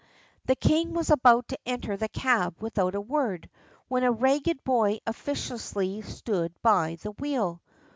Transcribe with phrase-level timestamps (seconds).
[0.45, 3.47] The king was about to enter the cab without a word,
[3.87, 7.61] when a ragged boy officiously stood by the wheel.